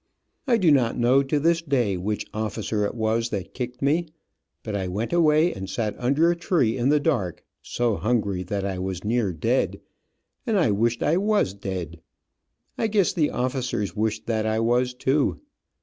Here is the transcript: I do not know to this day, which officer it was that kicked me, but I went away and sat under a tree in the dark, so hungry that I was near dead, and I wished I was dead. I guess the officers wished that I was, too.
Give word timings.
I 0.47 0.57
do 0.57 0.71
not 0.71 0.97
know 0.97 1.21
to 1.21 1.39
this 1.39 1.61
day, 1.61 1.95
which 1.95 2.25
officer 2.33 2.85
it 2.87 2.95
was 2.95 3.29
that 3.29 3.53
kicked 3.53 3.83
me, 3.83 4.07
but 4.63 4.75
I 4.75 4.87
went 4.87 5.13
away 5.13 5.53
and 5.53 5.69
sat 5.69 5.93
under 5.99 6.31
a 6.31 6.35
tree 6.35 6.75
in 6.75 6.89
the 6.89 6.99
dark, 6.99 7.43
so 7.61 7.97
hungry 7.97 8.41
that 8.41 8.65
I 8.65 8.79
was 8.79 9.03
near 9.03 9.31
dead, 9.31 9.79
and 10.47 10.57
I 10.57 10.71
wished 10.71 11.03
I 11.03 11.17
was 11.17 11.53
dead. 11.53 12.01
I 12.79 12.87
guess 12.87 13.13
the 13.13 13.29
officers 13.29 13.95
wished 13.95 14.25
that 14.25 14.47
I 14.47 14.59
was, 14.59 14.95
too. 14.95 15.39